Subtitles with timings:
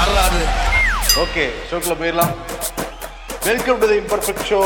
[0.00, 0.42] வரலாறு
[1.22, 2.30] ஓகே ஷோக்கில் போயிடலாம்.
[3.46, 4.60] Welcome to the imperfect show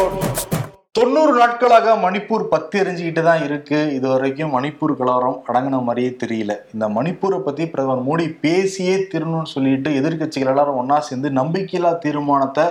[0.96, 3.78] தொண்ணூறு நாட்களாக மணிப்பூர் பத்தி எரிஞ்சுக்கிட்டு தான் இருக்கு.
[3.96, 6.54] இது வரைக்கும் மணிப்பூர் கலவரம் அடங்கின மாதிரியே தெரியல.
[6.74, 12.66] இந்த மணிப்பூரை பத்தி பிரதமர் மோடி பேசியே திருணும்னு சொல்லிட்டு எதிர்க்கட்சிகள் எல்லாரும் ஒன்றா சேர்ந்து நம்பிக்கையில்லா தீர்மானத்தை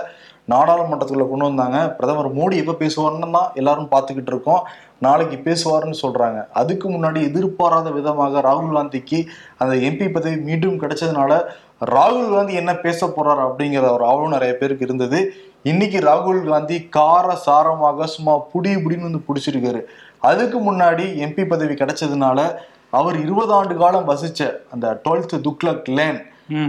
[0.52, 1.78] நாடாளுமன்றத்துக்குள்ள கொண்டு வந்தாங்க.
[1.98, 4.64] பிரதமர் மோடி எப்போ பேசுவார்னு தான் எல்லாரும் பார்த்துக்கிட்டு இருக்கோம்.
[5.04, 6.40] நாளைக்கு பேசுவாருன்னு சொல்றாங்க.
[6.60, 9.18] அதுக்கு முன்னாடி எதிர்பாராத விதமாக ராகுல் காந்திக்கு
[9.62, 11.32] அந்த எம்பி பதவி மீண்டும் கிடைச்சதுனால
[11.80, 15.32] ராகுல் காந்தி என்ன பேச போறாரு அப்படிங்கிற ஒரு ஆவலும் நிறைய பேருக்கு இருந்தது.
[15.62, 19.80] இன்னைக்கு ராகுல் காந்தி கார சாரமாக சும்மா புடி புடின்னு வந்து பிடிச்சிருக்காரு.
[20.18, 22.56] அதுக்கு முன்னாடி எம்பி பதவி கிடைச்சதுனால
[22.90, 26.26] அவர் இருபது ஆண்டு காலம் வசிச்ச அந்த டுவெல்த் துக்லக் லேன்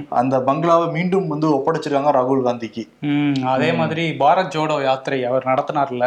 [0.10, 2.84] அந்த பங்களாவை மீண்டும் வந்து ஒப்படைச்சிருக்காங்க ராகுல் காந்திக்கு.
[3.54, 6.06] அதே மாதிரி பாரத் ஜோடோ யாத்திரை அவர் நடத்தினார்ல.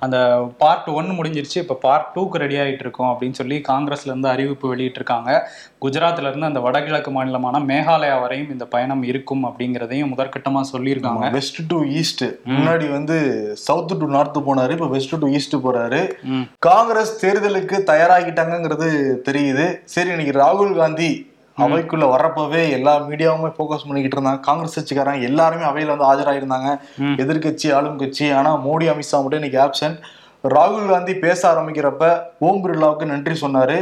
[0.00, 0.16] அந்த
[0.58, 5.40] பார்ட் ஒன் முடிஞ்சிருச்சு இப்ப பார்ட் டூக்கு ரெடி ஆயிட்டு இருக்கோம் அப்படின்னு சொல்லி காங்கிரஸ்ல இருந்து அறிவிப்பு வெளியிட்டிருக்காங்க.
[5.84, 11.30] குஜராத்ல இருந்து அந்த வடகிழக்கு மாநிலமான மேகாலயா வரையும் இந்த பயணம் இருக்கும் அப்படிங்கிறதையும் முதற்கட்டமா சொல்லியிருக்காங்க.
[11.30, 13.18] வெஸ்ட் டு ஈஸ்ட் முன்னாடி வந்து
[13.66, 16.00] சவுத் டு நார்த் போனாரு இப்ப வெஸ்ட் டு ஈஸ்ட் போறாரு.
[16.58, 18.90] காங்கிரஸ் தேர்தலுக்கு தயாராகிட்டாங்கங்கிறது
[19.28, 19.66] தெரியுது.
[19.84, 21.10] சரி இன்னைக்கு ராகுல் காந்தி
[21.58, 24.40] அவைக்குள்ள வர்றப்பவே எல்லா மீடியாவுமே ஃபோக்கஸ் பண்ணிக்கிட்டு இருந்தாங்க.
[24.48, 26.70] காங்கிரஸ் கட்சிக்காரங்க எல்லாருமே அவையில வந்து ஆஜராயிருந்தாங்க.
[27.22, 28.26] எதிர்க்கட்சி ஆளும் கட்சி.
[28.38, 29.98] ஆனா மோடி அமித்ஷா மட்டும் இன்னைக்கு ஆப்சன்ட்
[30.54, 32.04] ராகுல் காந்தி பேச ஆரம்பிக்கிறப்ப
[32.46, 33.78] ஓம் பிர்லாவுக்கு நன்றி சொன்னாரு.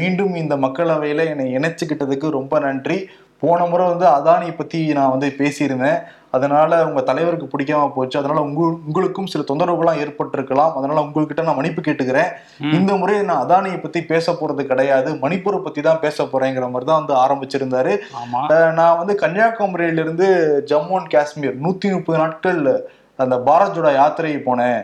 [0.00, 2.98] மீண்டும் இந்த மக்களவையில என்னை இணைச்சுக்கிட்டதுக்கு ரொம்ப நன்றி.
[3.42, 6.00] போன முறை வந்து அதானியை பத்தி நான் வந்து பேசியிருந்தேன்.
[6.36, 8.16] அதனால உங்க தலைவருக்கு பிடிக்காம போச்சு.
[8.20, 10.72] அதனால உங்க உங்களுக்கும் சில தொந்தரவுகள்லாம் ஏற்பட்டிருக்கலாம்.
[10.78, 12.30] அதனால உங்ககிட்ட நான் மன்னிப்பு கேட்டுக்கிறேன்.
[12.78, 15.10] இந்த முறை நான் அதானியை பத்தி பேச போறது கிடையாது.
[15.24, 17.94] மணிப்பூரை பத்தி தான் பேச போறேங்கிற மாதிரி தான் வந்து ஆரம்பிச்சிருந்தாரு.
[18.78, 20.28] நான் வந்து கன்னியாகுமரியில இருந்து
[20.72, 22.62] ஜம்மு அண்ட் காஷ்மீர் நூத்தி முப்பது நாட்கள்
[23.24, 24.80] அந்த பாரத் ஜோடோ யாத்திரை போனேன்.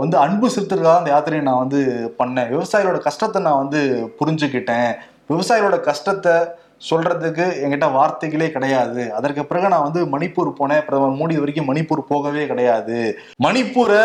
[0.00, 1.80] வந்து அன்பு செலுத்துறதுக்காக அந்த யாத்திரையை நான் வந்து
[2.18, 2.50] பண்ணேன்.
[2.54, 3.80] விவசாயிகளோட கஷ்டத்தை நான் வந்து
[4.18, 4.90] புரிஞ்சுக்கிட்டேன்.
[5.30, 6.34] விவசாயிகளோட கஷ்டத்தை
[6.88, 9.02] சொல்றதுக்கு என்கிட்ட வார்த்தைகளே கிடையாது.
[9.18, 10.84] அதற்கு பிறகு நான் வந்து மணிப்பூர் போனேன்.
[10.86, 12.98] பிரதமர் மோடி வரைக்கும் மணிப்பூர் போகவே கிடையாது.
[13.46, 14.04] மணிப்பூரை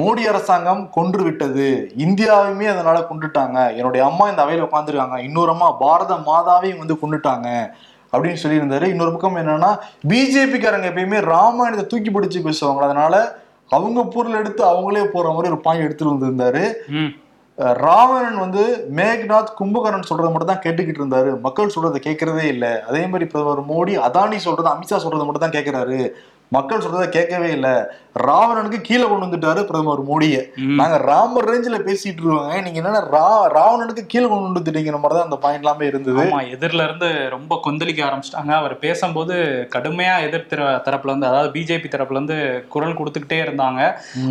[0.00, 1.66] மோடி அரசாங்கம் கொன்று விட்டது
[2.04, 7.48] இந்தியாவையுமே அதனால கொண்டுட்டாங்க என்னுடைய அம்மா இந்த அவையில் உட்காந்துருக்காங்க இன்னொரு அம்மா பாரத மாதாவையும் வந்து கொண்டுட்டாங்க
[8.12, 8.86] அப்படின்னு சொல்லியிருந்தாரு.
[8.92, 9.70] இன்னொரு பக்கம் என்னன்னா
[10.10, 12.82] பிஜேபிக்காரங்க எப்பயுமே ராமாயணத்தை தூக்கி பிடிச்சி பேசுவாங்க.
[12.88, 13.14] அதனால
[13.76, 16.64] அவங்க பொருள் எடுத்து அவங்களே போற மாதிரி ஒரு பாயிண்ட் எடுத்துட்டு வந்திருந்தாரு.
[17.58, 18.62] ராவணன் வந்து
[18.96, 21.40] மேக்நாத் கும்பகர்ணன் சொல்றதை மட்டும் தான் கேட்டுக்கிட்டு இருந்தாரு.
[21.40, 22.80] மக்கள் சொல்றதை கேட்கறதே இல்லை.
[22.80, 25.98] அதே மாதிரி பிரதமர் மோடி அதானி சொல்றது அமித்ஷா சொல்றதை மட்டும் தான் கேட்கிறாரு.
[26.52, 27.74] மக்கள் சொல்றதை கேட்கவே இல்லை.
[28.20, 30.40] ராவணனுக்கு கீழே கொண்டு வந்துட்டாரு பிரதமர் மோடியை.
[30.74, 32.62] நாங்க ராமர் ரேஞ்சில பேசிட்டு இருக்கோங்க.
[32.62, 36.22] நீங்க என்னன்னா ரா ராவணனுக்கு கீழே கொண்டு வந்துட்டீங்கிற மாதிரி தான் அந்த பாயிண்ட் எல்லாமே இருந்தது.
[36.22, 38.52] ஆமா எதிரில இருந்து ரொம்ப கொந்தளிக்க ஆரம்பிச்சிட்டாங்க.
[38.52, 39.34] அவர் பேசும்போது
[39.74, 42.36] கடுமையா எதிர் திர- தரப்புல இருந்து அதாவது பிஜேபி தரப்புல இருந்து
[42.68, 43.80] குரல் கொடுத்துக்கிட்டே இருந்தாங்க.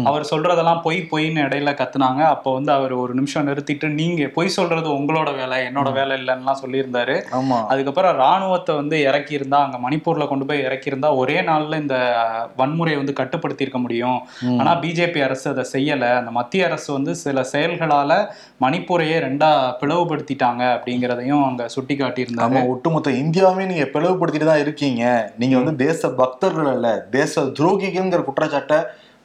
[0.06, 2.24] அவர் சொல்றதெல்லாம் பொய் பொய்ன்னு இடையில கத்துனாங்க.
[2.26, 7.22] அப்போ வந்து அவர் ஒரு நிமிஷம் நிறுத்திட்டு நீங்க பொய் சொல்றது உங்களோட வேலை என்னோட வேலை இல்லைன்னுலாம் சொல்லியிருந்தாரு.
[7.68, 12.11] அதுக்கப்புறம் ராணுவத்தை வந்து இறக்கி இருந்தா அங்க மணிப்பூர்ல கொண்டு போய் இறக்கி இருந்தா ஒரே நாள்ல இந்த
[12.60, 14.20] வன்முறையை வந்து கட்டுப்படுத்தி இருக்க முடியும்.
[14.60, 16.04] ஆனா பிஜேபி அரசு அதை செய்யல.
[16.20, 18.20] அந்த மத்திய அரசு வந்து சில செயல்களால
[18.66, 19.52] மணிப்பூரையே ரெண்டா
[19.84, 25.04] பிளவுபடுத்திட்டாங்க அப்படிங்கிறதையும் அங்க சுட்டி காட்டியிருந்தாங்க ஒட்டுமொத்த இந்தியாவே நீங்க பிளவுபடுத்திட்டு தான் இருக்கீங்க.
[25.44, 26.90] நீங்க வந்து தேச பக்தர்கள் அல்ல
[27.20, 28.80] தேச துரோகிகள்ங்கிற குற்றச்சாட்டை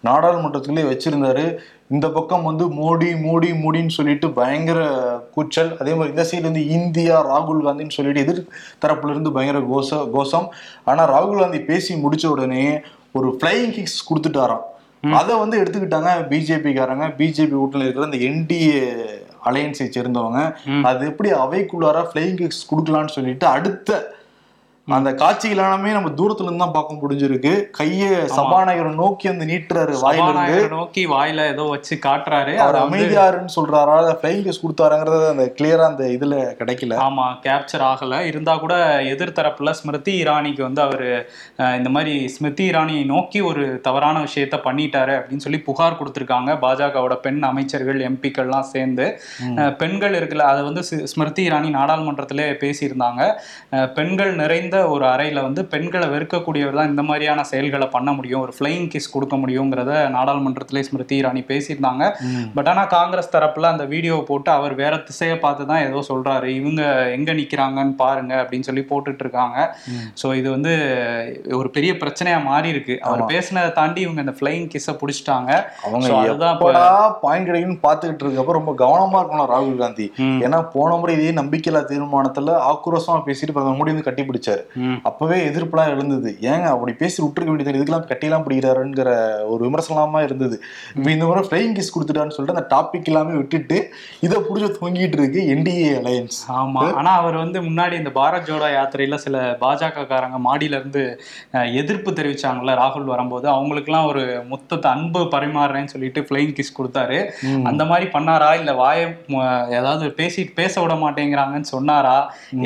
[0.06, 1.44] நாடாளுமன்றத்திலே வச்சிருந்தாரு.
[1.94, 4.80] இந்த பக்கம் வந்து மோடி மோடி மோடின்னு சொல்லிட்டு பயங்கர
[5.34, 5.70] கூச்சல்.
[5.80, 8.40] அதே மாதிரி இந்த சைடு வந்து இந்தியா ராகுல் காந்தின்னு சொல்லிட்டு எதிர்
[8.84, 10.48] தரப்புல இருந்து பயங்கர கோச கோஷம்.
[10.90, 12.64] ஆனா ராகுல் காந்தி பேசி முடிச்ச உடனே
[13.18, 14.64] ஒரு ஃபிளைங் கிக்ஸ் கொடுத்துட்டாராம்.
[15.20, 17.06] அதை வந்து எடுத்துக்கிட்டாங்க பிஜேபிக்காரங்க.
[17.20, 18.82] பிஜேபி வீட்டில் இருக்கிற இந்த என்டிஏ
[19.48, 20.40] அலையன்ஸை சேர்ந்தவங்க.
[20.90, 23.98] அது எப்படி அவைக்குள்ளார ஃபிளைங் கிக்ஸ் கொடுக்கலான்னு சொல்லிட்டு அடுத்த
[24.94, 27.52] அந்த காட்சிகள் எல்லாமே நம்ம தூரத்துல இருந்து தான் பார்க்க முடிஞ்சிருக்கு.
[27.78, 28.02] கைய
[28.34, 32.52] சபாநாயகரை நோக்கி வந்து நீட்டுறாரு வாயில நோக்கி வாயில ஏதோ வச்சு காட்டுறாரு.
[32.64, 33.96] அவர் அமைதியாருன்னு சொல்றாரா?
[34.20, 36.98] ஃபிளைங் கிக்ஸ் கொடுத்தாருங்கிறது அந்த கிளியரா அந்த இதுல கிடைக்கல.
[37.06, 38.20] ஆமா கேப்சர் ஆகல.
[38.30, 38.76] இருந்தா கூட
[39.14, 41.10] எதிர்த்தரப்புல ஸ்மிருதி இரானிக்கு வந்து அவரு
[41.78, 46.52] இந்த மாதிரி ஸ்மிருதி இரானியை நோக்கி ஒரு தவறான விஷயத்த பண்ணிட்டாரு அப்படின்னு சொல்லி புகார் கொடுத்திருக்காங்க.
[46.66, 49.08] பாஜகவோட பெண் அமைச்சர்கள் எம்பிக்கள்லாம் சேர்ந்து.
[49.82, 53.22] பெண்கள் இருக்குல்ல அதை வந்து ஸ்மிருதி இரானி நாடாளுமன்றத்திலே பேசியிருந்தாங்க.
[53.98, 58.42] பெண்கள் நிறைந்த ஒரு அறையில வந்து பெண்களை வெறுக்கக்கூடியவர் தான் இந்த மாதிரியான செயல்களை பண்ண முடியும்?
[58.46, 62.04] ஒரு ஃப்ளைங் கிஸ் கொடுக்க முடியுங்கிறத நாடாளுமன்றத்திலே ஸ்மிருதி இரானி பேசியிருந்தாங்க.
[62.56, 66.48] பட் ஆனா காங்கிரஸ் தரப்புல அந்த வீடியோ போட்டு அவர் வேற திசையை பார்த்து தான் ஏதோ சொல்றாரு.
[66.60, 66.82] இவங்க
[67.16, 69.58] எங்க நிக்கிறாங்கன்னு பாருங்க அப்படின்னு சொல்லி போட்டுட்டு இருக்காங்க.
[70.22, 70.74] சோ இது வந்து
[71.60, 72.96] ஒரு பெரிய பிரச்சனையா மாறி இருக்கு.
[73.06, 75.50] அவர் பேசினதை தாண்டி இவங்க இந்த ஃபிளைங் கிஸ்ஸை புடிச்சிட்டாங்க.
[75.86, 76.60] அவங்க அதுதான்
[77.24, 80.08] பாயிண்ட் கிடைக்குன்னு பாத்துக்கிட்டு இருக்கப்ப ரொம்ப கவனமா இருக்கணும் ராகுல் காந்தி.
[80.46, 84.62] ஏன்னா போன முறை இதே நம்பிக்கையில்லா தீர்மானத்துல ஆக்ரோஷமா பேசிட்டு பிரதமர் மோடி வந்து கட்டி பிடிச்சாரு.
[85.08, 89.10] அப்பவே எதிர்ப்புலாம் எழுந்தது ஏங்க அப்படி பேசி விட்டுருக்க வேண்டியது இதுக்கெல்லாம் கட்டிலாம் பிடிக்கிறாருங்கிற
[89.52, 90.56] ஒரு விமர்சனமா இருந்தது.
[90.96, 93.78] இப்போ இந்த முறை ஃபிளைங் கிஸ் கொடுத்துட்டான்னு சொல்லிட்டு அந்த டாபிக் எல்லாமே விட்டுட்டு
[94.26, 96.82] இதை புடிச்சு தொங்கிட்டு இருக்கு என்டிஏ அலையன்ஸ் ஆமா.
[97.00, 101.04] ஆனா அவர் வந்து முன்னாடி இந்த பாரத் ஜோடோ யாத்திரையில சில பாஜக காரங்க மாடியில இருந்து
[101.80, 107.18] எதிர்ப்பு தெரிவிச்சாங்கல்ல ராகுல் வரும்போது அவங்களுக்குலாம் ஒரு முத்தத்தை அன்பு பரிமாறுறேன்னு சொல்லிட்டு ஃபிளைங் கிஸ் கொடுத்தாரு.
[107.70, 108.50] அந்த மாதிரி பண்ணாரா?
[108.60, 109.00] இல்ல வாய
[109.78, 112.16] ஏதாவது பேசி பேச விட மாட்டேங்கிறாங்கன்னு சொன்னாரா?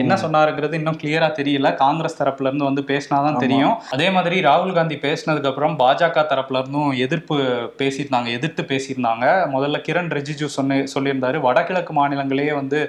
[0.02, 1.68] என்ன சொன்னாருங்கிறது இன்னும் கிளியரா தெரியல.
[1.90, 3.74] காங்கிரஸ் தரப்புல இருந்து வந்து பேசினாதான் தெரியும்.
[3.90, 7.36] அதே மாதிரி ராகுல் காந்தி பேசினதுக்கு அப்புறம் பாஜக தரப்புல இருந்தும் எதிர்ப்பு
[7.78, 9.26] பேசியிருந்தாங்க எதிர்த்து பேசியிருந்தாங்க.
[9.54, 12.80] முதல்ல கிரண் ரிஜிஜு சொன்ன சொல்லியிருந்தாரு வடகிழக்கு மாநிலங்களையே வந்து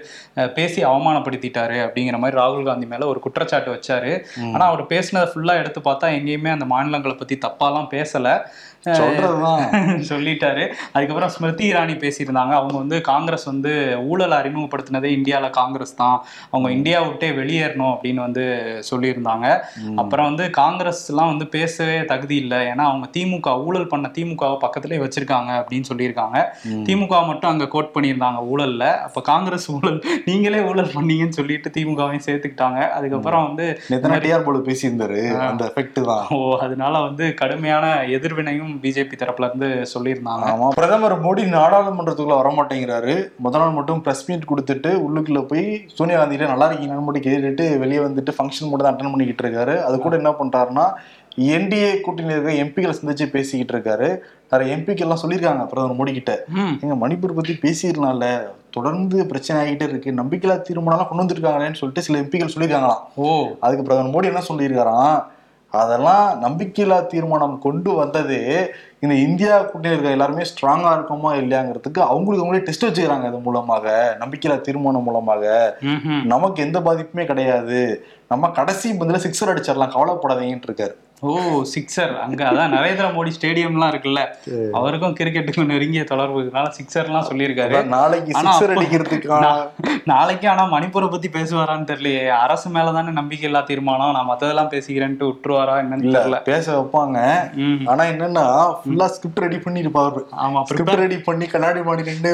[0.56, 4.12] பேசி அவமானப்படுத்திட்டாரு அப்படிங்கிற மாதிரி ராகுல் காந்தி மேல ஒரு குற்றச்சாட்டு வச்சாரு.
[4.54, 8.28] ஆனா அவர் பேசினதை ஃபுல்லா எடுத்து பார்த்தா எங்கேயுமே அந்த மாநிலங்களை பத்தி தப்பாலாம் பேசல.
[10.12, 10.64] சொல்லிட்டாரு.
[10.94, 12.54] அதுக்கப்புறம் ஸ்மிருதி இரானி பேசியிருந்தாங்க.
[12.60, 13.72] அவங்க வந்து காங்கிரஸ் வந்து
[14.04, 16.24] ஊழல் அறிமுகப்படுத்தினதே இந்தியால காங்கிரஸ் தான்.
[16.50, 18.44] அவங்க இந்தியா விட்டே வெளியேறணும் அப்படின்னு வந்து
[18.92, 19.48] சொல்லியிருந்தாங்க.
[19.96, 22.58] அப்புறம் வந்து காங்கிரஸ் எல்லாம் வந்து பேசவே தகுதி இல்லை.
[22.58, 26.38] ஏன்னா அவங்க திமுக ஊழல் பண்ண திமுகவை பக்கத்துலேயே வச்சிருக்காங்க அப்படின்னு சொல்லியிருக்காங்க.
[26.88, 29.00] திமுக மட்டும் அங்க கோட் பண்ணியிருந்தாங்க ஊழல்ல.
[29.00, 32.90] அப்ப காங்கிரஸ் ஊழல் நீங்களே ஊழல் பண்ணீங்கன்னு சொல்லிட்டு திமுகவையும் சேர்த்துக்கிட்டாங்க.
[32.90, 33.68] அதுக்கப்புறம் வந்து
[34.46, 35.22] போல பேசியிருந்தாரு.
[35.50, 36.26] அந்த எஃபெக்ட் தான்.
[36.30, 40.46] ஓ அதனால வந்து கடுமையான எதிர்வினையும் பிஜேபி தரப்புல இருந்து சொல்லியிருந்தாங்க.
[40.52, 43.28] ஆமா பிரதமர் மோடி நாடாளுமன்றத்துக்குள்ள வரமாட்டேங்கிறாரு.
[43.38, 48.00] முதல் நாள் மட்டும் பிரஸ் மீட் கொடுத்துட்டு உள்ளுக்குள்ள போய் சோனியா காந்திகிட்ட நல்லா இருக்கீங்கன்னு மட்டும் கேட்டுட்டு வெளியே
[48.00, 49.82] வந்துட்டு ஃபங்க்ஷன் மட்டும் தான் அட்டன் பண்ணிக்கிட்டு இருக்காரு.
[49.82, 50.86] அது கூட என்ன பண்றாருன்னா
[51.38, 54.08] என்டிஏ கூட்டணியில் இருக்க எம்பிகளை சந்திச்சு பேசிக்கிட்டு இருக்காரு.
[54.50, 56.46] நிறைய எம்பிக்கள் எல்லாம் சொல்லியிருக்காங்க பிரதமர் மோடி கிட்ட
[56.82, 60.12] எங்க மணிப்பூர் பத்தி பேசிடலாம்ல தொடர்ந்து பிரச்சனை ஆகிட்டே இருக்கு.
[60.12, 63.04] நம்பிக்கையில்லா தீர்மானம் கொண்டு வந்திருக்காங்களேன்னு சொல்லிட்டு சில எம்பிக்கள் சொல்லியிருக்காங்களாம்.
[63.16, 63.48] ஓ.
[63.60, 65.24] அதுக்கு பிரதமர் மோடி என்ன சொல்லியிருக்காராம்?
[65.74, 68.44] அதெல்லாம் நம்பிக்கையில்லா தீர்மானம் கொண்டு வந்ததே
[69.06, 74.60] இந்த இந்தியா கூட்டணியில் இருக்க எல்லாருமே ஸ்ட்ராங்கா இருக்குமா இல்லையாங்கிறதுக்கு அவங்களுக்கு அவங்களே டெஸ்ட் வச்சுக்கிறாங்க இது மூலமாக நம்பிக்கையில்லா
[74.68, 75.44] தீர்மானம் மூலமாக.
[76.34, 77.80] நமக்கு எந்த பாதிப்புமே கிடையாது.
[78.34, 80.96] நம்ம கடைசி பந்தில சிக்ஸர் அடிச்சிடலாம் கவலைப்படாதீங்கன்னு இருக்காரு.
[81.30, 81.32] ஓ
[81.72, 84.22] சிக்ஸர் அங்க அதான் நரேந்திர மோடி ஸ்டேடியம்லாம் இருக்குல்ல.
[84.78, 86.38] அவருக்கும் கிரிக்கெட்டுக்கும் நெருங்கிய தொடர்பு.
[86.42, 87.76] இருக்கனால சிக்ஸர்லாம் சொல்லியிருக்காரு.
[87.96, 89.50] நாளைக்கு சிக்ஸர் அடிக்கிறதுக்கான
[90.12, 92.24] நாளைக்கு ஆனா மணிப்பூரை பத்தி பேசுவாரான்னு தெரியலையே.
[92.46, 94.16] அரசு மேலதானே நம்பிக்கை இல்லா தீர்மானம்.
[94.18, 96.40] நான் மத்ததெல்லாம் பேசிக்கிறேன்ட்டு விட்டுருவாரா என்னன்னு தெரியல.
[96.50, 97.20] பேச வைப்பாங்க.
[97.94, 98.46] ஆனா என்னன்னா
[98.92, 102.34] ஃபுல்லா ஸ்கிரிப்ட் ரெடி பண்ணி இருப்பாரு ஆமா ஸ்கிரிப்ட் ரெடி பண்ணி கண்ணாடி மாடி நின்று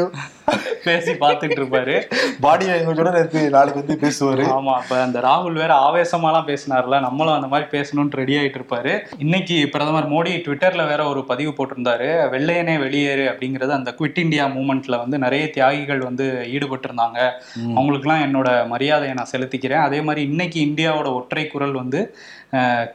[0.87, 1.95] பேசி பார்த்துட்டு இருப்பாரு.
[2.43, 4.43] பாடி லாங்குவேஜோட நேத்து நாளைக்கு வந்து பேசுவாரு.
[4.57, 8.93] ஆமா அப்ப அந்த ராகுல் வேற ஆவேசமாலாம் பேசினார்ல நம்மளும் அந்த மாதிரி பேசணும்னு ரெடி ஆயிட்டு இருப்பாரு.
[9.25, 15.01] இன்னைக்கு பிரதமர் மோடி ட்விட்டர்ல வேற ஒரு பதிவு போட்டிருந்தாரு வெள்ளையனே வெளியேறு அப்படிங்கிறது அந்த குவிட் இந்தியா மூமெண்ட்ல
[15.03, 17.19] வந்து நிறைய தியாகிகள் வந்து ஈடுபட்டு இருந்தாங்க
[17.77, 19.85] அவங்களுக்குலாம் என்னோட மரியாதையை நான் செலுத்திக்கிறேன்.
[19.87, 22.01] அதே மாதிரி இன்னைக்கு இந்தியாவோட ஒற்றை குரல் வந்து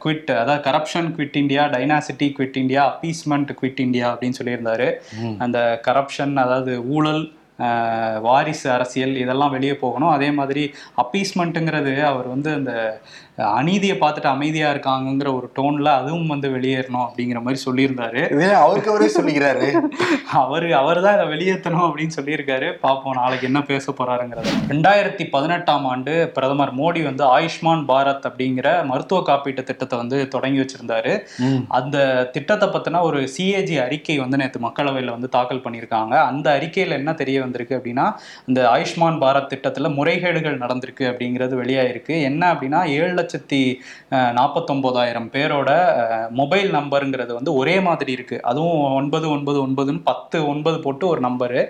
[0.03, 4.87] குவிட் அதாவது corruption quit India dynasty quit India appeasement quit India அப்படின்னு சொல்லியிருந்தாரு.
[5.37, 7.23] அந்த கரப்ஷன் அதாவது ஊழல்
[8.21, 10.09] வாரிசு அரசியல் இதெல்லாம் வெளியே போகணும்.
[10.09, 13.01] அதே மாதிரி அப்பீஸ்மெண்ட்டுங்கிறது அவர் வந்து அந்த
[13.35, 18.51] அநீதியை பார்த்துட்டு அமைதியா இருக்காங்கங்கிற ஒரு டோன்ல அதுவும் வந்து வெளியேறணும் அப்படிங்கிற மாதிரி சொல்லியிருந்தாரு.
[18.53, 19.89] அவருக்கு அவரே சொல்லிக்கிறாரு.
[20.31, 22.73] அவரு அவர் தான் இதை வெளியேற்றணும் அப்படின்னு சொல்லியிருக்காரு.
[22.73, 24.51] பார்ப்போம் நாளைக்கு என்ன பேச போறாருங்கிறது.
[24.67, 31.19] ரெண்டாயிரத்தி பதினெட்டாம் ஆண்டு பிரதமர் மோடி வந்து ஆயுஷ்மான் பாரத் அப்படிங்கிற மருத்துவ காப்பீட்டு திட்டத்தை வந்து தொடங்கி வச்சிருந்தாரு.
[31.67, 36.15] அந்த திட்டத்தை பத்தின ஒரு சிஏஜி அறிக்கை வந்து நேற்று மக்களவையில் வந்து தாக்கல் பண்ணியிருக்காங்க.
[36.31, 38.07] அந்த அறிக்கையில் என்ன தெரிய வந்திருக்கு அப்படின்னா
[38.49, 42.15] இந்த ஆயுஷ்மான் பாரத் திட்டத்துல முறைகேடுகள் நடந்திருக்கு அப்படிங்கிறது வெளியாயிருக்கு.
[42.29, 43.61] என்ன அப்படின்னா ஏழு லட்சத்தி
[44.39, 45.69] நாற்பத்தொம்போதாயிரம் பேரோட
[46.39, 48.37] மொபைல் நம்பருங்கிறது வந்து ஒரே மாதிரி இருக்கு.
[48.51, 51.61] அதுவும் ஒன்பது ஒன்பது ஒன்பதுன்னு பத்து ஒன்பது போட்டு ஒரு நம்பரு.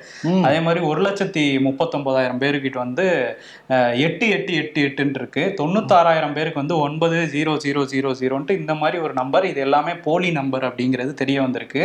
[0.47, 3.05] அதே மாதிரி ஒரு லட்சத்தி முப்பத்தொன்பதாயிரம் பேருக்கிட்ட வந்து
[4.05, 5.43] எட்டு எட்டு எட்டு எட்டுன்னு இருக்கு.
[5.59, 9.45] தொண்ணூத்தாறாயிரம் பேருக்கு வந்து ஒன்பது ஜீரோ ஜீரோ ஜீரோ ஜீரோன்ட்டு இந்த மாதிரி ஒரு நம்பர்.
[9.51, 11.83] இது எல்லாமே போலி நம்பர் அப்படிங்கிறது தெரிய வந்திருக்கு.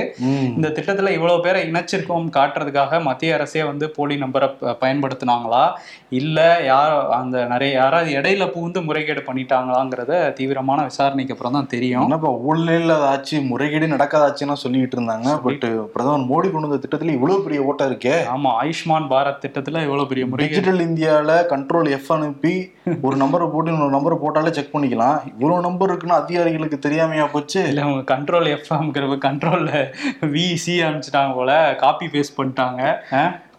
[0.57, 4.49] இந்த திட்டத்துல இவ்வளவு பேரை இணைச்சிருக்கோம் காட்டுறதுக்காக மத்திய அரசே வந்து போலி நம்பரை
[4.83, 5.73] பயன்படுத்துனாங்களா?
[6.09, 12.03] இல்ல யார் அந்த நிறைய யாராவது இடையில புகுந்து முறைகேடு பண்ணிட்டாங்களாங்கிறத தீவிரமான விசாரணைக்கு அப்புறம் தான் தெரியும்.
[12.03, 15.41] என்னப்பா ஊழல் ஆச்சு முறைகேடு நடக்காதாச்சுன்னா சொல்லிட்டு இருந்தாங்க.
[15.47, 18.17] பட் பிரதமர் மோடி கொண்டு வந்த திட்டத்துல இவ்வளவு பெரிய ஓட்டம் இருக்கே.
[18.35, 23.97] ஆமா ஆயுஷ்மான் பாரத் திட்டத்துல இவ்வளவு பெரிய டிஜிட்டல் இந்தியால கண்ட்ரோல் எஃப் அனுப்பி ஒரு நம்பரை போட்டு இன்னொரு
[23.97, 25.19] நம்பரை போட்டாலே செக் பண்ணிக்கலாம்.
[25.33, 27.63] இவ்வளவு நம்பர் இருக்குன்னு அதிகாரிகளுக்கு தெரியாமையா போச்சு?
[27.69, 29.73] இல்ல அவங்க கண்ட்ரோல் எஃப்எம்ங்கிற கண்ட்ரோல்ல
[30.21, 32.83] விசி அனுப்பிச்சிட்டாங்க போல காப்பி பேஸ்ட் பண்ணிட்டாங்க.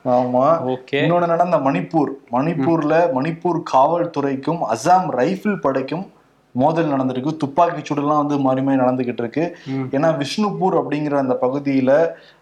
[0.05, 0.45] ஆமா.
[0.65, 0.99] ஓகே.
[1.01, 2.11] இன்னொன்னு நடந்த மணிப்பூர்.
[2.31, 6.05] மணிப்பூர்ல மணிப்பூர் காவல்துறைக்கும் அசாம் ரைபிள் படைக்கும்
[6.51, 7.37] மோதல் நடந்திருக்கு.
[7.37, 9.57] துப்பாக்கி சூடுலாம் வந்து மாறி மாறி நடந்துகிட்டு இருக்கு.
[9.91, 11.91] ஏன்னா விஷ்ணுபூர் அப்படிங்கிற அந்த பகுதியில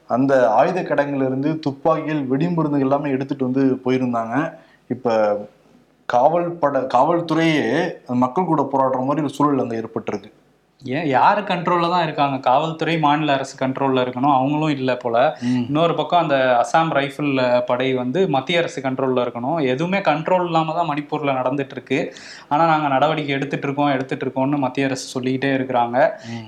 [0.07, 4.53] அந்த ஆயுத கடங்குல இருந்து துப்பாக்கிகள் வெடிமருந்துகள் எல்லாமே எடுத்துட்டு வந்து போயிருந்தாங்க.
[4.87, 5.15] இப்ப
[6.05, 7.65] காவல் பட காவல்துறையே
[8.07, 10.29] மக்கள் கூட போராடுற மாதிரி ஒரு சூழல் அங்க ஏற்பட்டிருக்கு.
[10.81, 12.39] ஏன் யாரு கண்ட்ரோல்ல தான் இருக்காங்க?
[12.39, 14.33] காவல்துறை மாநில அரசு கண்ட்ரோல்ல இருக்கணும்.
[14.33, 15.37] அவங்களும் இல்லை போல.
[15.67, 17.31] இன்னொரு பக்கம் அந்த அசாம் ரைஃபிள்
[17.65, 19.65] படை வந்து மத்திய அரசு கண்ட்ரோல்ல இருக்கணும்.
[19.65, 21.99] எதுவுமே கண்ட்ரோல் இல்லாம தான் மணிப்பூர்ல நடந்துட்டு இருக்கு.
[22.49, 25.97] ஆனா நாங்க நடவடிக்கை எடுத்துட்டு இருக்கோம் எடுத்துட்டு இருக்கோம்னு மத்திய அரசு சொல்லிக்கிட்டே இருக்கிறாங்க.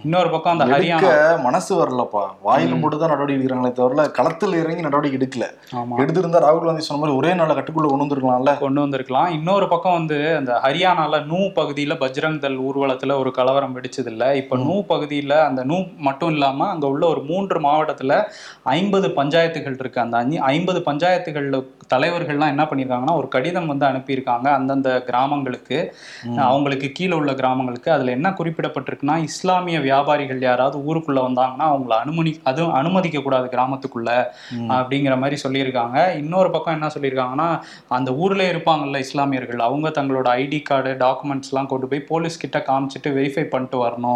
[0.04, 2.24] இன்னொரு பக்கம் அந்த ஹரியானா மனசு வரலப்பா.
[2.46, 5.48] வாயில மட்டும் தான் நடவடிக்கை எடுக்கிறாங்களே தவிர களத்துல இறங்கி நடவடிக்கை எடுக்கல.
[5.76, 5.98] ஆமா.
[5.98, 8.58] எடுத்திருந்தா ராகுல் காந்தி சொன்ன மாதிரி ஒரே நாள்ல கட்டுக்குள்ள கொண்டு வந்திருக்கலாம்ல.
[8.60, 9.30] கொண்டு வந்திருக்கலாம்.
[9.30, 14.56] இன்னொரு பக்கம் வந்து அந்த ஹரியானால நூ பகுதியில பஜ்ரங் தள் ஊர்வலத்துல ஒரு கலவரம் வெடிச்சது இல்ல இப்ப
[14.64, 15.76] நூ பகுதியில அந்த நூ
[16.08, 18.14] மட்டும் இல்லாம அங்க உள்ள ஒரு மூன்று மாவட்டத்துல
[18.76, 20.00] ஐம்பது பஞ்சாயத்துகள் இருக்கு.
[20.04, 21.58] அந்த அஞ்சு ஐம்பது பஞ்சாயத்துகள்ல
[21.94, 25.78] தலைவர்கள்லாம் என்ன பண்ணியிருக்காங்கன்னா ஒரு கடிதம் வந்து அனுப்பியிருக்காங்க அந்தந்த கிராமங்களுக்கு.
[26.48, 27.90] அவங்களுக்கு கீழே உள்ள கிராமங்களுக்கு.
[27.96, 34.10] அதுல என்ன குறிப்பிடப்பட்டிருக்குன்னா இஸ்லாமிய வியாபாரிகள் யாராவது ஊருக்குள்ள வந்தாங்கன்னா அவங்கள அனுமதி அதுவும் அனுமதிக்க கூடாது கிராமத்துக்குள்ள.
[34.78, 35.98] அப்படிங்கிற மாதிரி சொல்லியிருக்காங்க.
[36.22, 37.50] இன்னொரு பக்கம் என்ன சொல்லியிருக்காங்கன்னா
[38.00, 43.10] அந்த ஊர்ல இருப்பாங்கல்ல இஸ்லாமியர்கள் அவங்க தங்களோட ஐடி கார்டு டாக்குமெண்ட்ஸ் எல்லாம் கொண்டு போய் போலீஸ் கிட்ட காமிச்சிட்டு
[43.18, 44.08] வெரிஃபை பண்ணிட்டு வரணும்.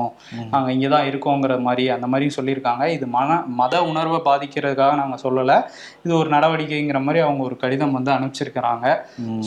[0.51, 2.88] நாங்க இங்க தான் இருக்கோங்கிற மாதிரி அந்த மாதிரி சொல்லியிருக்காங்க.
[2.88, 5.63] இது மன மத உணர்வை பாதிக்கிறதுக்காக நாங்க சொல்லல.
[6.03, 8.97] இது ஒரு நடவடிக்கைங்கிற மாதிரி அவங்க ஒரு கடிதம் வந்து அனுப்பிச்சிருக்கிறாங்க.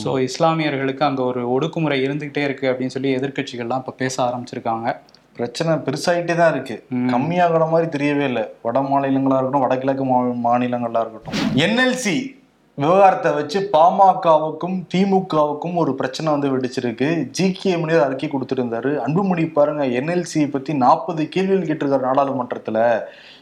[0.05, 4.97] ஸோ இஸ்லாமியர்களுக்கு அங்க ஒரு ஒடுக்குமுறை இருந்துகிட்டே இருக்கு அப்படின்னு சொல்லி எதிர்க்கட்சிகள்லாம் இப்ப பேச ஆரம்பிச்சிருக்காங்க.
[5.33, 6.85] பிரச்சனை பெருசாயிட்டே தான் இருக்கு.
[6.89, 7.15] ம்.
[7.15, 8.45] கம்மியாகிற மாதிரி தெரியவே இல்லை.
[8.63, 11.35] வட மாநிலங்களா இருக்கட்டும் வடகிழக்கு மா- மாநிலங்களா இருக்கட்டும்.
[11.55, 12.45] என்எல்சி
[12.81, 17.09] விவகாரத்தை வச்சு பாமகவுக்கும் திமுகவுக்கும் ஒரு பிரச்சனை வந்து வெடிச்சிருக்கு.
[17.37, 18.91] ஜி கே மணியர் அறிக்கை கொடுத்துருந்தாரு.
[19.05, 22.81] அன்புமணி பாருங்க என்எல்சி பத்தி நாற்பது கேள்விகள் கேட்டிருக்காரு நாடாளுமன்றத்துல.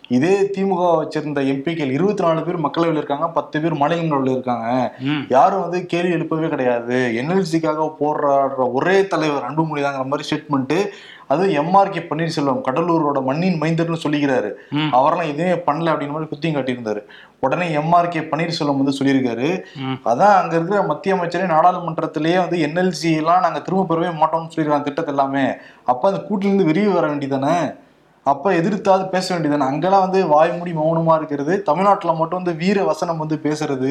[0.09, 4.69] இதே திமுக வச்சிருந்த எம்பிக்கள் இருபத்தி நாலு பேர் மக்களவையில் இருக்காங்க பத்து பேர் மாநிலங்களவையில் இருக்காங்க.
[5.29, 6.99] யாரும் வந்து கேள்வி எழுப்பவே கிடையாது.
[7.23, 10.77] என்எல்சிக்காக போராடுற ஒரே தலைவர் அன்புமணி தாங்கிற மாதிரி ஸ்டேட்மெண்ட்
[11.33, 14.51] அது எம்ஆர்கே பன்னீர்செல்வம் கடலூரோட மண்ணின் மைந்தர்னு சொல்லிக்கிறாரு.
[14.99, 17.01] அவரெல்லாம் எதுவுமே பண்ணல அப்படின்னு மாதிரி குத்தியும் காட்டியிருந்தாரு.
[17.45, 19.49] உடனே எம்ஆர்கே பன்னீர்செல்வம் வந்து சொல்லியிருக்காரு.
[20.11, 25.15] அதான் அங்க இருக்கிற மத்திய அமைச்சரே நாடாளுமன்றத்திலேயே வந்து என்எல்சி எல்லாம் நாங்க திரும்ப பெறவே மாட்டோம்னு சொல்லியிருக்காங்க திட்டத்தை
[25.15, 25.47] எல்லாமே
[25.93, 27.57] அப்ப அந்த கூட்டிலிருந்து வெளியே வர வேண்டியதானே
[28.27, 30.73] அப்போ எதிர்த்தாவது பேச வேண்டியது அங்கெல்லாம் வந்து வாய் மூடி
[31.17, 31.63] இருக்கிறது.
[31.63, 33.91] தமிழ்நாட்டில் மட்டும் வந்து வீர வசனம் வந்து பேசுறது.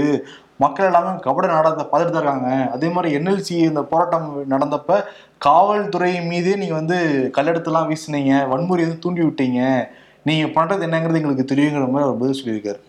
[0.63, 2.49] மக்கள் எல்லாமே கபட நடத்த பார்த்துட்டு தான் இருக்காங்க.
[2.75, 4.99] அதே மாதிரி என்எல்சி இந்த போராட்டம் நடந்தப்ப
[5.47, 6.97] காவல்துறை மீதே நீங்கள் வந்து
[7.37, 8.33] கல்லெடுத்துலாம் வீசுனீங்க.
[8.47, 9.61] வன்முறை வந்து தூண்டி விட்டீங்க.
[10.25, 12.79] நீங்க பண்றது என்னங்கிறது எங்களுக்கு தெரியுங்கிற மாதிரி அவர் பதில் சொல்லியிருக்காரு.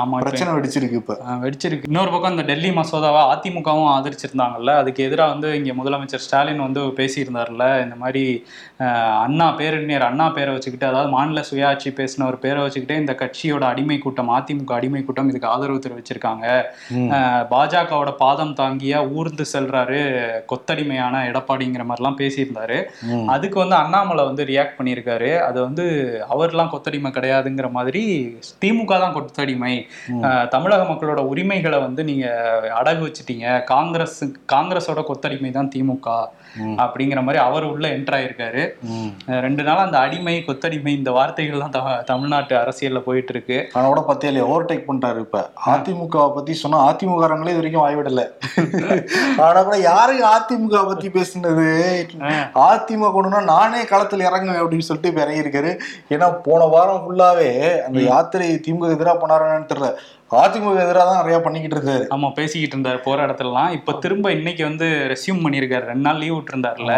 [0.00, 1.14] ஆமா பிரச்சனை வெடிச்சிருக்கு இப்ப.
[1.44, 1.88] வெடிச்சிருக்கு.
[1.90, 7.66] இன்னொரு பக்கம் இந்த டெல்லி மசோதாவை அதிமுகவும் ஆதரிச்சிருந்தாங்கல்ல அதுக்கு எதிராக வந்து இங்க முதலமைச்சர் ஸ்டாலின் வந்து பேசியிருந்தார்ல
[7.84, 8.22] இந்த மாதிரி
[9.24, 13.98] அண்ணா பேரறிஞர் அண்ணா பேரை வச்சுக்கிட்டு அதாவது மாநில சுயாட்சி பேசின ஒரு பேரை வச்சுக்கிட்டே இந்த கட்சியோட அடிமை
[13.98, 16.46] கூட்டம் அதிமுக அடிமை கூட்டம் இதுக்கு ஆதரவு தெரிவிச்சிருக்காங்க.
[17.54, 20.00] பாஜகவோட பாதம் தாங்கியா ஊர்ந்து செல்றாரு
[20.52, 22.78] கொத்தடிமையான எடப்பாடிங்கிற மாதிரிலாம் பேசியிருந்தாரு.
[23.34, 25.32] அதுக்கு வந்து அண்ணாமலை வந்து ரியாக்ட் பண்ணியிருக்காரு.
[25.48, 25.84] அது வந்து
[26.34, 28.02] அவர்லாம் கொத்தடிமை கிடையாதுங்கிற மாதிரி
[28.62, 29.74] திமுக தான் கொத்தடிமை
[30.54, 32.26] தமிழக மக்களோட உரிமைகளை வந்து நீங்க
[32.80, 33.46] அடகு வச்சுட்டீங்க.
[33.74, 34.18] காங்கிரஸ்
[34.54, 36.08] காங்கிரஸோட கொத்தடிமை தான் திமுக.
[36.76, 38.62] அப்படிங்கிற மாதிரி அவர் உள்ள என்டர் ஆயிருக்காரு.
[39.40, 44.24] ரெண்டு நாளா அந்த அடிமை கொத்தடிமை இந்த வார்த்தைகள் த- தமிழ்நாட்டு அரசியல்ல போயிட்டு இருக்கு ஆனா கூட பத்தியா
[44.24, 45.50] இல்லையா ஓவர்டேக் பண்ணிட்டாரு இப்ப.
[45.66, 48.22] அதிமுக பத்தி சொன்னா அதிமுகங்களே இது வரைக்கும் வாய்விடல.
[49.38, 51.68] ஆனா கூட யாருக்கு அதிமுக பத்தி பேசுனது?
[52.64, 55.72] அதிமுக கொண்டுனா நானே களத்துல இறங்குவேன் அப்படின்னு சொல்லிட்டு இப்ப இறங்கி இருக்காரு
[56.08, 57.50] ஏன்னா போன வாரம் ஃபுல்லாவே
[57.82, 59.90] அந்த யாத்திரை திமுக எதிராக பண்ணாரான்னு தெரியல.
[60.42, 62.04] அதிமுக எதிராக தான் நிறைய பண்ணிக்கிட்டு இருக்காரு.
[62.14, 63.70] ஆமா பேசிக்கிட்டு இருந்தாரு போற இடத்துலலாம்.
[63.70, 65.84] இப்ப திரும்ப இன்னைக்கு வந்து ரெஸ்யூம் பண்ணியிருக்காரு.
[65.92, 66.94] ரெண்டு நாள் லீவ் விட்டுருந்தாருல.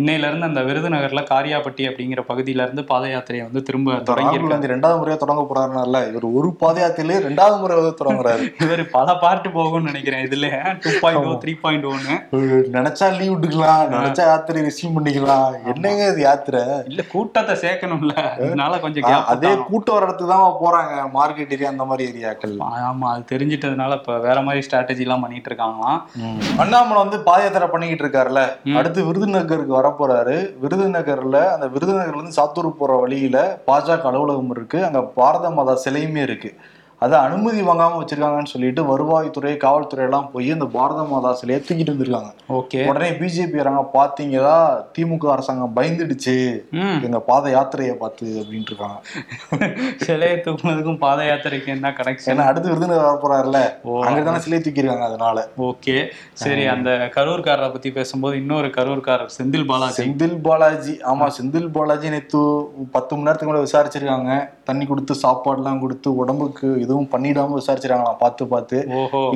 [0.00, 4.98] இன்னையில இருந்து அந்த விருதுநகர்ல காரியாபட்டி அப்படிங்கிற பகுதியில இருந்து பாத யாத்திரையை வந்து திரும்ப தொடங்கி காந்தி ரெண்டாவது
[5.00, 8.44] முறையா தொடங்க போறாருனால இவர் ஒரு பாத யாத்திரையிலே ரெண்டாவது முறை வந்து தொடங்குறாரு.
[8.64, 10.24] இவர் பல பார்ட் போகும்னு நினைக்கிறேன்.
[10.28, 10.48] இதுல
[10.84, 12.16] டூ பாயிண்ட் ஓ த்ரீ பாயிண்ட் ஒன்னு
[12.76, 15.46] நினைச்சா லீவ் விட்டுக்கலாம் நினைச்சா யாத்திரை ரிசீவ் பண்ணிக்கலாம்.
[15.72, 16.62] என்னங்க இது யாத்திரை?
[16.90, 18.14] இல்ல கூட்டத்தை சேர்க்கணும்ல.
[18.46, 20.92] அதனால கொஞ்சம் அதே கூட்டம் வர இடத்துக்கு தான் போறாங்க.
[21.16, 22.54] மார்க்கெட் ஏரியா அந்த மாதிரி ஏரியாக்கள்.
[22.90, 25.98] ஆமா அது தெரிஞ்சிட்டதுனால இப்ப வேற மாதிரி ஸ்ட்ராட்டஜி எல்லாம் பண்ணிட்டு இருக்காங்களாம்.
[26.64, 28.44] அண்ணாமலை வந்து பாத யாத்திரை பண்ணிக்கிட்டு இருக்காருல்ல.
[28.78, 30.54] அடுத்து விருதுநகருக்கு வர வரப்போறாரு.
[30.62, 34.84] விருதுநகர்ல அந்த விருதுநகர்ல இருந்து சாத்தூர் போற வழியில பாஜக அலுவலகம் இருக்கு.
[34.84, 36.54] அங்க பாரத மாதா சிலையுமே இருக்கு.
[37.02, 42.30] அதை அனுமதி வாங்காம வச்சிருக்காங்கன்னு சொல்லிட்டு வருவாய்த்துறை காவல்துறை எல்லாம் போய் அந்த பாரத மாதா சிலையை தூக்கிட்டு வந்திருக்காங்க.
[42.48, 42.86] ஓகே.
[42.88, 44.54] உடனே பிஜேபி வராங்க பாத்தீங்களா
[44.94, 46.36] திமுக அரசாங்கம் பயந்துடுச்சு.
[47.06, 48.98] எங்க பாத யாத்திரையை பார்த்து அப்படின்ட்டு இருக்காங்க.
[49.96, 53.98] சிலையை தூக்குனதுக்கும் பாத யாத்திரைக்கு என்ன கனெக்ஷன் ஏன்னா அடுத்து விருதுநகர் வர போறாருல ஓ.
[54.04, 55.46] அங்கதானே சிலை தூக்கிருக்காங்க அதனால.
[55.58, 55.96] ஓகே.
[56.32, 60.02] சரி அந்த கரூர்காரரை பத்தி பேசும்போது இன்னொரு கரூர்காரர் செந்தில் பாலாஜி.
[60.02, 60.96] செந்தில் பாலாஜி.
[61.12, 62.42] ஆமா செந்தில் பாலாஜி நேத்து
[62.90, 64.32] பத்து மணி நேரத்துக்கு மேல விசாரிச்சிருக்காங்க.
[64.64, 68.80] தண்ணி கொடுத்து சாப்பாடுலாம் கொடுத்து உடம்புக்கு எதுவும் பண்ணிடாம விசாரிச்சிருக்காங்களாம் பார்த்து பார்த்து.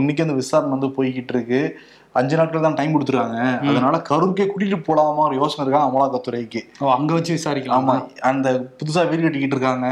[0.01, 1.63] இன்னைக்கு அந்த விசாரணை வந்து போய்கிட்டு இருக்கு.
[2.19, 3.41] அஞ்சு நாட்கள் தான் டைம் கொடுத்துருக்காங்க.
[3.71, 6.61] அதனால கரூருக்கே கூட்டிட்டு போலாமா ஒரு யோசனை இருக்காங்க அமலாக்கத்துறைக்கு.
[6.95, 7.85] அங்க வச்சு விசாரிக்கலாம்?
[7.91, 7.95] ஆமா.
[8.31, 9.87] அந்த புதுசா வீடு கட்டிக்கிட்டு இருக்காங்க.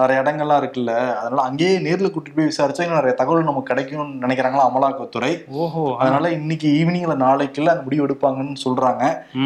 [0.00, 0.92] நிறைய இடங்கள்லாம் இருக்குல்ல.
[1.14, 5.32] அதனால அங்கேயே நேர்ல கூட்டிட்டு போய் விசாரிச்சா இன்னும் நிறைய தகவல் நமக்கு கிடைக்கும்னு நினைக்கிறாங்களா அமலாக்கத்துறை.
[5.64, 5.84] ஓஹோ.
[5.98, 9.04] அதனால இன்னைக்கு ஈவினிங்ல நாளைக்குள்ள அந்த முடிவு எடுப்பாங்கன்னு சொல்றாங்க.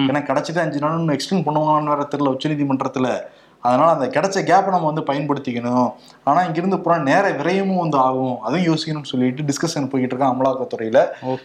[0.08, 2.34] ஏன்னா கிடைச்சிட்டு அஞ்சு நாள் எக்ஸ்டெண்ட் பண்ணுவாங்கன்னு வேற தெரியல.
[2.36, 3.08] உச்சநீதிமன்றத்துல.
[3.62, 5.88] அதனால அந்த கிடைச்ச கேப்பை நம்ம வந்து பயன்படுத்திக்கணும்.
[6.28, 8.36] ஆனா இங்கிருந்து போனா நேர விரயமும் வந்து ஆகும்.
[8.46, 11.00] அதையும் யோசிக்கணும்னு சொல்லிட்டு டிஸ்கஷன் போய்கிட்டு இருக்காங்க அமலாக்கத்துறையில.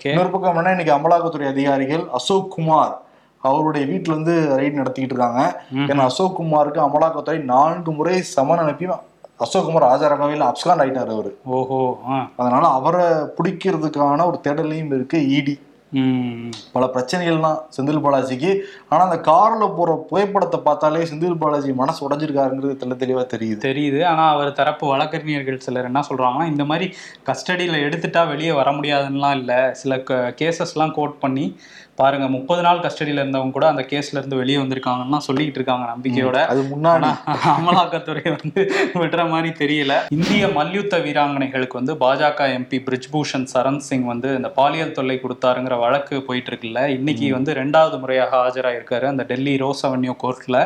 [0.10, 2.94] இன்னொரு பக்கம் என்னன்னா இன்னைக்கு அமலாக்கத்துறை அதிகாரிகள் அசோக் குமார்
[3.44, 5.42] அவருடைய வீட்டுல வந்து ரைடு நடத்திக்கிட்டு இருக்காங்க.
[5.90, 8.88] ஏன்னா அசோக் குமாருக்கு அமலாக்கத்துறை நான்கு முறை சமன் அனுப்பி
[9.44, 11.32] அசோக் குமார் ஆஜராகவே இல்லை அப்ஸ்காண்ட் ஆயிட்டாரு அவரு.
[11.58, 11.80] ஓஹோ
[12.40, 13.06] அதனால அவரை
[13.38, 15.75] பிடிக்கிறதுக்கான ஒரு தேடலையும் இருக்கு இடி ம்
[16.72, 18.60] பல பிரச்சனைகள்லாம் செந்தில் பாலாஜிக்கு.
[18.90, 23.60] ஆனா அந்த கார்ல போற புகைப்படத்தை பார்த்தாலே செந்தில் பாலாஜி மனசு உடைஞ்சிருக்காருங்கிறது தெள்ள தெளிவா தெரியுது.
[23.68, 24.06] தெரியுது.
[24.06, 26.94] ஆனா அவர் தரப்பு வழக்கறிஞர்கள் சிலர் என்ன சொல்றாங்கன்னா இந்த மாதிரி
[27.26, 29.74] கஸ்டடியில எடுத்துட்டா வெளியே வர முடியாதுன்னுலாம் இல்ல.
[29.74, 29.96] சில
[30.42, 31.46] கேசஸ்லாம் கோட் பண்ணி
[32.00, 36.38] பாருங்க முப்பது நாள் கஸ்டடியில இருந்தவங்க கூட அந்த கேஸ்ல இருந்து வெளியே வந்திருக்காங்கன்னா சொல்லிட்டு இருக்காங்க நம்பிக்கையோட.
[36.52, 37.10] அது முன்னாடி.
[37.52, 38.62] அமலாக்கத்துறை வந்து
[39.02, 39.94] விடுற மாதிரி தெரியல.
[40.16, 46.18] இந்திய மல்யுத்த வீராங்கனைகளுக்கு வந்து பாஜக எம்பி பிரிஜ்பூஷன் சரண் சிங் வந்து இந்த பாலியல் தொல்லை கொடுத்தாருங்கிற வழக்கு
[46.28, 49.08] போயிட்டு இருக்குல்ல இன்னைக்கு வந்து ரெண்டாவது முறையாக ஆஜராயிருக்காரு.
[49.14, 50.60] அந்த டெல்லி ரோஸ் அவென்யூ கோர்ட்ல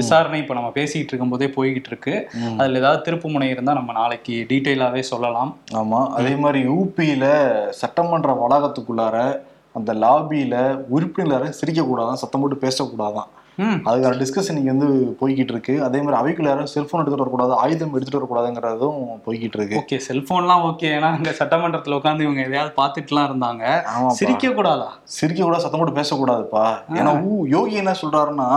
[0.00, 2.16] விசாரணை இப்ப நம்ம பேசிட்டு இருக்கும் போதே போய்கிட்டு இருக்கு.
[2.58, 5.52] அதுல ஏதாவது திருப்பு முனை இருந்தா நம்ம நாளைக்கு டீட்டெயிலாவே சொல்லலாம்.
[5.82, 7.24] ஆமா அதே மாதிரி யூபியில
[7.82, 9.16] சட்டமன்ற வளாகத்துக்குள்ளார
[9.78, 10.56] அந்த லாபியில
[10.94, 13.30] உறுப்பினரை சிரிக்க கூடாதான் சத்தம் போட்டு பேசக்கூடாதான்.
[13.88, 15.74] அதுக்கான டிஸ்கஷன் இங்க வந்து போய்கிட்டு இருக்கு.
[15.86, 19.76] அதே மாதிரி அவைக்குள்ள யாரும் செல்போன் எடுத்துட்டு வரக்கூடாது ஆயுதம் எடுத்துட்டு வரக்கூடாதுங்கிறதும் போய்கிட்டு இருக்கு.
[19.80, 20.88] ஓகே செல்போன்லாம் ஓகே.
[20.96, 23.64] ஏன்னா அங்க சட்டமன்றத்துல உட்காந்து இவங்க எதையாவது பார்த்துட்டுலாம் இருந்தாங்க.
[24.20, 24.88] சிரிக்க கூடாதா
[25.18, 26.64] சிரிக்க கூட சத்தம் போட்டு பேசக்கூடாதுப்பா.
[26.98, 28.48] ஏன்னா ஊ யோகி என்ன சொல்றாருன்னா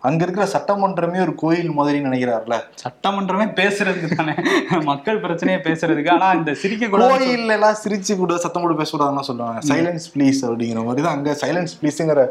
[0.00, 2.56] அங்க இருக்கிற சட்டமன்றமே ஒரு கோயில் மாதிரி நினைக்கிறாருல.
[2.82, 4.34] சட்டமன்றமே பேசுறதுக்கு தானே?
[4.82, 6.10] மக்கள் பிரச்சனையை பேசுறதுக்கு.
[6.10, 9.60] ஆனா இந்த சிரிக்க கோயில்ல எல்லாம் சிரிச்சு கூட சத்தம் போட்டு பேசக்கூடாதுன்னு சொல்லுவாங்க.
[9.68, 11.16] சைலன்ஸ் ப்ளீஸ் அப்படிங்கிற மாதிரி தான்.
[11.16, 12.24] அங்க சைலன்ஸ் ப்ளீஸ்ங்கிற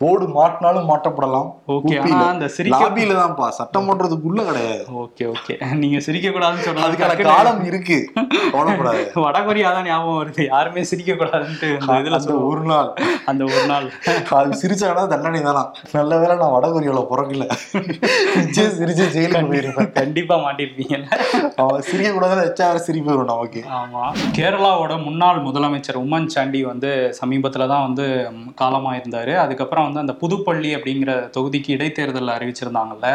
[0.00, 1.48] போர்டு மாட்டினாலும் மாட்டப்படலாம்.
[1.74, 3.46] ஓகே ஆனா அந்த சிரிக்க லாபியில தான்ப்பா.
[3.58, 4.84] சட்டமன்றத்துக்குள்ள கிடையாது.
[5.02, 5.54] Okay okay.
[5.74, 7.98] நீங்க சிரிக்க கூடாதுன்னு அதுக்கான சொல்றது காலம் இருக்கு.
[8.54, 9.02] கவலைப்படாது.
[9.24, 10.44] வடகொரியா தான் ஞாபகம் வருது.
[10.46, 12.88] யாருமே சிரிக்க கூடாதுன்ட்டு இதுல ஒரு நாள்.
[13.26, 13.86] அந்த ஒரு நாள்.
[14.38, 15.64] அது சிரிச்சாங்கன்னா தண்டனை தானா?
[15.92, 17.44] நல்ல வேளை நான் வடகொரியால பிறக்கல.
[18.78, 19.92] சிரிச்சு ஜெயிலுக்கு போயிருப்பேன்.
[19.92, 21.06] கண்டிப்பா மாட்டிருப்பீங்கல்ல.
[21.56, 23.62] அவன் சிரிக்க கூடாதுன்னு வச்சா அவரை சிரிப்பு வரும் நமக்கு.
[23.80, 24.04] ஆமா.
[24.38, 26.90] கேரளாவோட முன்னாள் முதலமைச்சர் உம்மன் சாண்டி வந்து
[27.20, 28.06] சமீபத்துல தான் வந்து
[28.62, 29.34] காலமாயிருந்தாரு.
[29.44, 33.08] அதுக்கப்புறம் வந்து அந்த புதுப்பள்ளி அப்படிங்கிற தொகுதிக்கு இடைத்தேர்தல் அறிவிச்சிருந்தாங்கல்ல.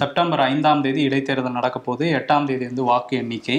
[0.00, 3.58] செப்டம்பர் ஐந்தாம் தேதி இடைத்தேர்தல் நடக்க போது எட்டாம் தேதி வந்து வாக்கு எண்ணிக்கை.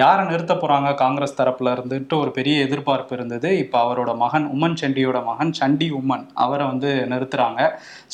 [0.00, 0.88] யாரை நிறுத்த போறாங்க?
[1.02, 3.48] காங்கிரஸ் தரப்புல இருந்துட்டு ஒரு பெரிய எதிர்பார்ப்பு இருந்தது.
[3.62, 7.60] இப்போ அவரோட மகன் உம்மன் சண்டியோட மகன் சண்டி உம்மன் அவரை வந்து நிறுத்துறாங்க.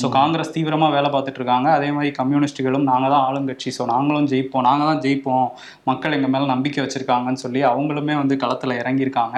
[0.00, 1.68] ஸோ காங்கிரஸ் தீவிரமா வேலை பார்த்துட்டு இருக்காங்க.
[1.78, 3.71] அதே மாதிரி கம்யூனிஸ்டுகளும் நாங்க தான் ஆளுங்கட்சி.
[3.78, 4.66] ஸோ நாங்களும் ஜெயிப்போம்.
[4.68, 5.47] நாங்க தான் ஜெயிப்போம்.
[5.91, 9.36] மக்கள் எங்க மேல நம்பிக்கை வச்சிருக்காங்கன்னு சொல்லி அவங்களுமே வந்து களத்துல இறங்கியிருக்காங்க.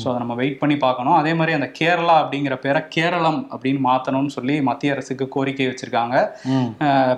[0.00, 1.16] ஸோ அதை நம்ம வெயிட் பண்ணி பார்க்கணும்.
[1.20, 6.16] அதே மாதிரி அந்த கேரளா அப்படிங்கிற பேரை கேரளம் அப்படின்னு மாத்தணும்னு சொல்லி மத்திய அரசுக்கு கோரிக்கை வச்சிருக்காங்க.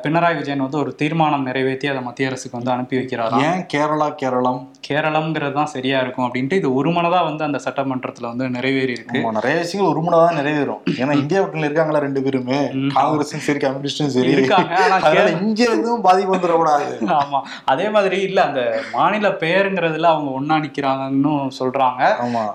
[0.04, 3.44] பினராயி விஜயன் வந்து ஒரு தீர்மானம் நிறைவேற்றி அதை மத்திய அரசுக்கு வந்து அனுப்பி வைக்கிறாராம்.
[3.48, 4.60] ஏன் கேரளா கேரளம்?
[4.88, 9.20] கேரளம்ங்கிறது தான் சரியா இருக்கும் அப்படின்ட்டு இது ஒரு மனதா வந்து அந்த சட்டமன்றத்துல வந்து நிறைவேறி இருக்கு.
[9.38, 10.82] நிறைய விஷயங்கள் ஒரு மணி தான் நிறைவேறும்.
[11.02, 12.60] ஏன்னா இந்தியா கூட்டணியில இருக்காங்களா ரெண்டு பேருமே.
[12.98, 14.32] காங்கிரஸும் சரி கம்யூனிஸ்டும் சரி.
[14.36, 16.92] இருக்காங்க இங்க எதுவும் பாதிப்பு வந்துடக்கூடாது.
[17.20, 17.40] ஆமா
[17.74, 18.62] அதே மாதிரி இல்ல அந்த
[18.94, 22.02] மாநில பெயருங்கிறதுல அவங்க ஒண்ணா நிக்கிறாங்கன்னு சொல்றாங்க.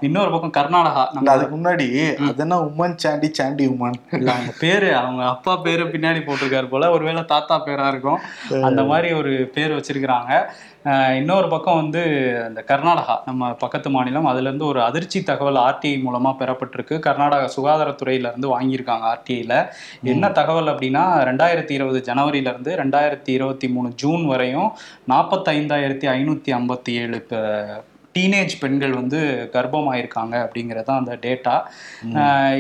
[0.10, 1.90] இன்னொரு பக்கம் கர்நாடகா அதுக்கு முன்னாடி
[2.30, 4.00] அது என்ன உமன் சாண்டி சாண்டி உமன்.
[4.22, 6.92] இல்ல அவங்க பேரு அவங்க அப்பா பேரு பின்னாடி போட்டிருக்காரு போல.
[6.98, 8.20] ஒருவேளை தாத்தா பேரா இருக்கும்.
[8.70, 10.34] அந்த மாதிரி ஒரு பேர் வச்சிருக்கிறாங்க.
[11.18, 12.02] இன்னொரு பக்கம் வந்து
[12.46, 14.30] அந்த கர்நாடகா நம்ம பக்கத்து மாநிலம்.
[14.32, 16.96] அதுல இருந்து ஒரு அதிர்ச்சி தகவல் ஆர்டிஐ மூலமா பெறப்பட்டிருக்கு.
[17.08, 19.56] கர்நாடகா சுகாதாரத்துறையில இருந்து வாங்கியிருக்காங்க ஆர்டிஐல.
[20.14, 24.70] என்ன தகவல் அப்படின்னா ரெண்டாயிரத்தி இருபது ஜனவரியில இருந்து ரெண்டாயிரத்தி இருபத்தி மூணு ஜூன் வரையும்
[25.14, 27.20] நாற்பத்தைந்தாயிரத்தி ஐநூத்தி ஐம்பத்தி ஏழு
[28.16, 29.20] டீனேஜ் பெண்கள் வந்து
[29.56, 31.56] கர்ப்பமாயிருக்காங்க அப்படிங்கிறது தான் அந்த டேட்டா.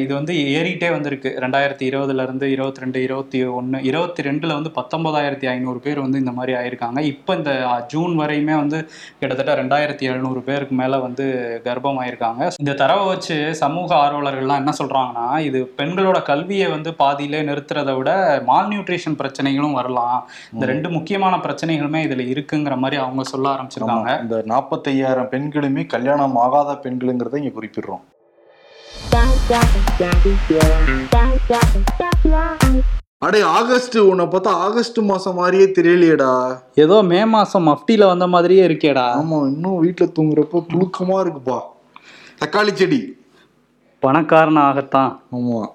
[0.03, 1.29] இது வந்து ஏறிட்டே வந்திருக்கு.
[1.43, 6.33] ரெண்டாயிரத்தி இருபதுல இருந்து இருபத்தி ரெண்டு இருபத்தி ஒன்று இருபத்தி ரெண்டுல வந்து பத்தொன்பதாயிரத்தி ஐநூறு பேர் வந்து இந்த
[6.37, 6.99] மாதிரி ஆயிருக்காங்க.
[7.13, 7.53] இப்போ இந்த
[7.93, 8.79] ஜூன் வரையுமே வந்து
[9.21, 11.25] கிட்டத்தட்ட ரெண்டாயிரத்தி எழுநூறு பேருக்கு மேல வந்து
[11.67, 12.49] கர்ப்பமாயிருக்காங்க.
[12.63, 18.11] இந்த தரவை வச்சு சமூக ஆர்வலர்கள்லாம் என்ன சொல்றாங்கன்னா இது பெண்களோட கல்வியை வந்து பாதியிலே நிறுத்துறதை விட
[18.51, 20.19] மால் நியூட்ரிஷன் பிரச்சனைகளும் வரலாம்.
[20.53, 24.09] இந்த ரெண்டு முக்கியமான பிரச்சனைகளுமே இதுல இருக்குங்கிற மாதிரி அவங்க சொல்ல ஆரம்பிச்சிருக்காங்க.
[24.25, 28.01] இந்த நாற்பத்தையாயிரம் பெண்களுமே கல்யாணம் ஆகாத பெண்களுங்கிறத இங்க குறிப்பிடுறோம்.
[33.17, 36.57] அடே ஆகஸ்ட் உன்னை பார்த்தா ஆகஸ்ட் மாசம் மாதிரியே தெரியலையேடா.
[36.75, 39.05] ஏதோ மே மாசம் மஃப்டில வந்த மாதிரியே இருக்கேடா.
[39.13, 41.59] ஆமா இன்னும் வீட்டுல தூங்குறப்ப புழுக்கமா இருக்குப்பா.
[42.39, 43.17] தக்காளி செடி.
[43.99, 45.19] பணக்காரன் ஆகத்தான்.
[45.31, 45.67] ஆமா.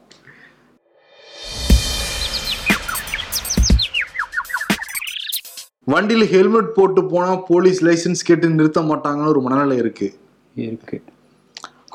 [5.93, 10.09] வண்டியில ஹெல்மெட் போட்டு போனா போலீஸ் லைசென்ஸ் கேட்டு நிறுத்த மாட்டாங்கன்னு ஒரு மனநிலை இருக்கு.
[10.55, 10.97] இருக்கு.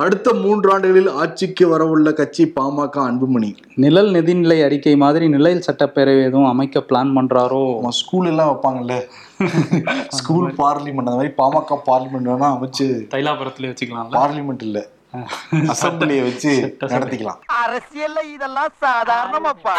[0.03, 3.49] அடுத்த மூன்று ஆண்டுகளில் ஆட்சிக்கு வரவுள்ள கட்சி பாமக அன்புமணி.
[3.75, 7.89] நிழல் நிதிநிலை அறிக்கை மாதிரி நிழல் சட்டப்பேரவை எதுவும் அமைக்க பிளான் பண்றாரோ?
[7.89, 8.95] ஸ்கூல் எல்லாம் வைப்பாங்கல்ல.
[10.07, 14.15] ஸ்கூல் பார்லிமெண்ட் அந்த மாதிரி பாமக பார்லிமெண்ட் வேணா அமைச்சு தைலாபுரத்துல வச்சுக்கலாம்ல?
[14.21, 14.87] பார்லிமெண்ட் இல்ல.
[15.73, 17.41] அசம்பிளியை வச்சு நடத்திக்கலாம்.
[17.63, 19.77] அரசியல்ல இதெல்லாம் சாதாரணமாப்பா.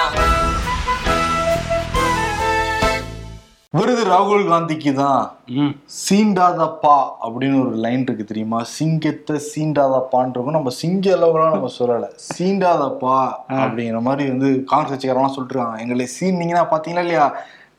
[3.77, 5.21] விருது ராகுல் காந்திக்கு தான்
[6.07, 8.59] சீண்டாதப்பா அப்படின்னு ஒரு லைன் இருக்கு தெரியுமா?
[8.75, 12.09] சிங்கத்தை சீண்டாதப்பான்றக்கும் நம்ம சிங்க அளவுலாம் நம்ம சொல்லல.
[12.35, 13.15] சீண்டாதப்பா
[13.63, 17.27] அப்படிங்கிற மாதிரி வந்து காங்கிரஸ் கட்சிக்காரெல்லாம் சொல்லிட்டு இருக்காங்க எங்களை சீண்டிங்கன்னா பாத்தீங்களா இல்லையா?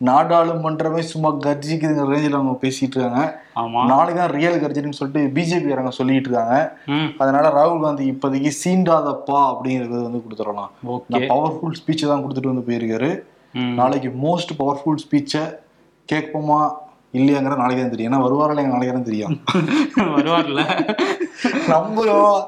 [0.10, 3.22] நாடாளுமன்றமே சும்மா கர்ஜிக்குதுங்கிற ரேஞ்சில் அவங்க பேசிட்டு இருக்காங்க.
[3.92, 6.58] நாளைக்கு தான் ரியல் கர்ஜின்னு சொல்லிட்டு பிஜேபி காரங்க சொல்லிட்டு இருக்காங்க.
[7.24, 10.72] அதனால ராகுல் காந்தி இப்போதைக்கு சீண்டாதப்பா அப்படிங்கிறது வந்து கொடுத்துடலாம்.
[11.34, 13.12] பவர்ஃபுல் ஸ்பீச்சை தான் கொடுத்துட்டு வந்து போயிருக்காரு.
[13.80, 15.44] நாளைக்கு மோஸ்ட் பவர்ஃபுல் ஸ்பீச்சை
[16.12, 16.70] கேட்போமா
[17.13, 18.13] இல்லையாங்கிற நாளைக்கு தான் தெரியும்.
[18.13, 19.42] ஏன்னா வருவாரில் எங்க நாளைக்கு தான் தெரியும்.
[19.96, 20.62] வருவார்ல.
[21.68, 22.39] நம்புறோம்.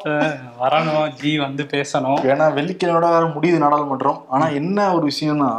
[0.62, 2.20] வரணும் ஜி வந்து பேசணும்.
[2.32, 4.22] ஏன்னா வெள்ளிக்கிழமையோட வேற முடியுது நாடாளுமன்றம்.
[4.28, 5.52] ஆனா என்ன ஒரு விஷயம்னா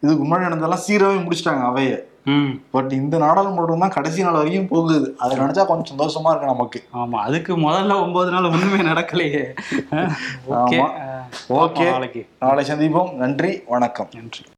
[0.00, 1.98] இதுக்கு முன்னாடி நடந்ததெல்லாம் சீராவே முடிச்சிட்டாங்க அவைய.
[2.24, 2.60] ம்.
[2.70, 5.14] பட் இந்த நாடாளுமன்றம் தான் கடைசி நாள் வரைக்கும் போகுது.
[5.18, 6.84] அதை நினைச்சா கொஞ்சம் சந்தோஷமா இருக்கு நமக்கு.
[6.94, 9.54] ஆமா அதுக்கு முதல்ல ஒன்பது நாள் ஒண்ணுமே நடக்கலையே.
[11.48, 11.90] ஓகே.
[11.90, 12.28] நாளைக்கு.
[12.40, 13.12] நாளை சந்திப்போம்.
[13.12, 14.08] நன்றி வணக்கம்.
[14.14, 14.44] நன்றி.